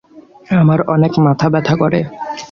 আমার 0.55 0.79
অনেক 0.93 1.13
মাথা 1.19 1.47
ব্যথা 1.49 1.75
করে। 1.75 1.99